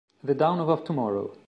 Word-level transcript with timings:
The 0.23 0.33
Dawn 0.33 0.59
of 0.61 0.67
a 0.69 0.83
Tomorrow 0.83 1.37